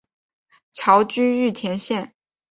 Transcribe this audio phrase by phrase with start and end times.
[0.73, 2.15] 侨居玉田县。